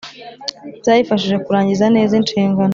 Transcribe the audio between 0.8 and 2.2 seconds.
zayifashije kurangiza neza